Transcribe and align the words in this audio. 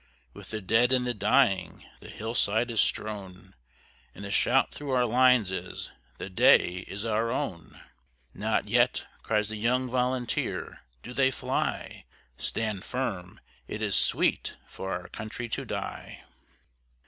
With 0.33 0.49
the 0.49 0.61
dead 0.61 0.91
and 0.91 1.05
the 1.05 1.13
dying 1.13 1.85
the 1.99 2.09
hill 2.09 2.33
side 2.33 2.71
is 2.71 2.81
strown, 2.81 3.53
And 4.15 4.25
the 4.25 4.31
shout 4.31 4.71
through 4.73 4.89
our 4.93 5.05
lines 5.05 5.51
is, 5.51 5.91
"The 6.17 6.27
day 6.27 6.77
is 6.87 7.05
our 7.05 7.29
own!" 7.29 7.79
"Not 8.33 8.67
yet," 8.67 9.05
cries 9.21 9.49
the 9.49 9.57
young 9.57 9.91
volunteer, 9.91 10.79
"do 11.03 11.13
they 11.13 11.29
fly! 11.29 12.05
Stand 12.35 12.83
firm! 12.83 13.39
it 13.67 13.83
is 13.83 13.95
sweet 13.95 14.57
for 14.65 14.91
our 14.91 15.07
country 15.07 15.47
to 15.49 15.65
die!" 15.65 16.23